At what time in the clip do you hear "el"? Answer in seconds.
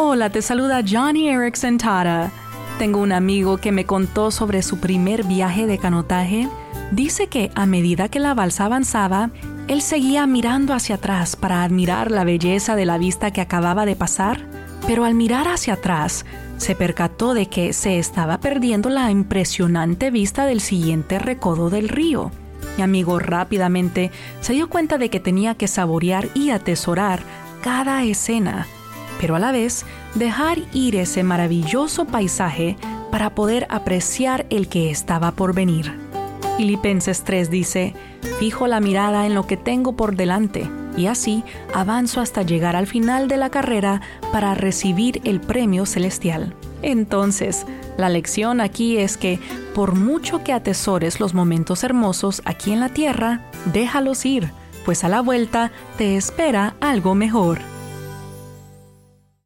34.50-34.68, 45.24-45.40